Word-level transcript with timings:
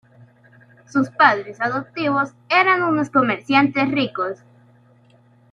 Sus 0.89 1.11
padres 1.11 1.61
adoptivos 1.61 2.31
era 2.49 2.83
unos 2.87 3.11
comerciantes 3.11 3.91
ricos. 3.91 4.39